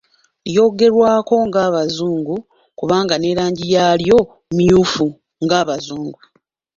Lyogerwako 0.49 1.35
ng'Abazungu 1.47 2.35
kubanga 2.79 3.15
ne 3.17 3.31
langi 3.37 3.65
yaalyo 3.75 4.17
“mmyufu” 4.53 5.05
nga 5.43 5.55
Abazungu 5.63 6.19